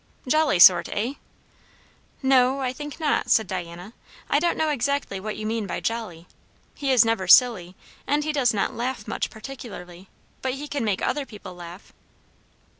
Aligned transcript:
"Jolly 0.27 0.57
sort, 0.57 0.89
eh?" 0.91 1.13
"No, 2.23 2.59
I 2.59 2.73
think 2.73 2.99
not," 2.99 3.29
said 3.29 3.45
Diana; 3.45 3.93
"I 4.31 4.39
don't 4.39 4.57
know 4.57 4.69
exactly 4.69 5.19
what 5.19 5.37
you 5.37 5.45
mean 5.45 5.67
by 5.67 5.79
jolly; 5.79 6.25
he 6.73 6.89
is 6.91 7.05
never 7.05 7.27
silly, 7.27 7.75
and 8.07 8.23
he 8.23 8.31
does 8.33 8.51
not 8.51 8.73
laugh 8.73 9.07
much 9.07 9.29
particularly; 9.29 10.09
but 10.41 10.55
he 10.55 10.67
can 10.67 10.83
make 10.83 11.03
other 11.03 11.27
people 11.27 11.53
laugh." 11.53 11.93